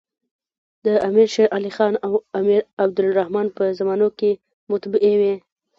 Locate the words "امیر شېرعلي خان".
1.07-1.93